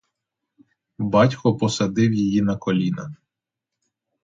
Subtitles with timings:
[0.99, 3.15] Батько посадив її на коліна.